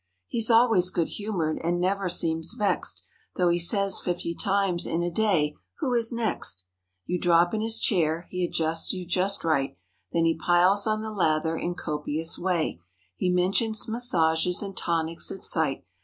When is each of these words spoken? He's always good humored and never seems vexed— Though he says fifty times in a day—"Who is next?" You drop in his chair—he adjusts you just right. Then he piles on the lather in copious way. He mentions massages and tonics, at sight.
He's 0.25 0.49
always 0.49 0.89
good 0.89 1.09
humored 1.09 1.59
and 1.63 1.79
never 1.79 2.09
seems 2.09 2.55
vexed— 2.57 3.05
Though 3.35 3.49
he 3.49 3.59
says 3.59 3.99
fifty 3.99 4.33
times 4.33 4.87
in 4.87 5.03
a 5.03 5.11
day—"Who 5.11 5.93
is 5.93 6.11
next?" 6.11 6.65
You 7.05 7.19
drop 7.19 7.53
in 7.53 7.61
his 7.61 7.79
chair—he 7.79 8.43
adjusts 8.43 8.93
you 8.93 9.05
just 9.05 9.43
right. 9.43 9.77
Then 10.11 10.25
he 10.25 10.33
piles 10.35 10.87
on 10.87 11.03
the 11.03 11.11
lather 11.11 11.55
in 11.55 11.75
copious 11.75 12.39
way. 12.39 12.81
He 13.15 13.29
mentions 13.29 13.87
massages 13.87 14.63
and 14.63 14.75
tonics, 14.75 15.29
at 15.31 15.43
sight. 15.43 15.85